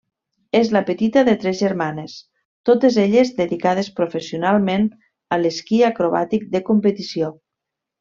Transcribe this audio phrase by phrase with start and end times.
[0.59, 2.15] És la petita de tres germanes,
[2.71, 4.91] totes elles dedicades professionalment
[5.39, 7.35] a l'esquí acrobàtic de competició.